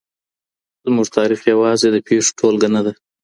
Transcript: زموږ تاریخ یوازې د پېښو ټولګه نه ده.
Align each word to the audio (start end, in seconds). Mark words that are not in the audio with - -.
زموږ 0.85 1.07
تاریخ 1.17 1.39
یوازې 1.51 1.87
د 1.91 1.97
پېښو 2.07 2.35
ټولګه 2.39 2.69
نه 2.75 2.81
ده. 2.85 2.93